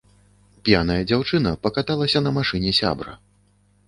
П'яная 0.69 0.95
дзяўчына 1.09 1.51
пакаталася 1.65 2.21
на 2.29 2.31
машыне 2.39 2.71
сябра. 2.79 3.13